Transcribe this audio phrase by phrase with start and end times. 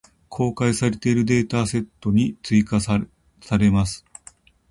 [0.29, 2.97] 公開されているデータセットに追加せ
[3.59, 4.03] れます。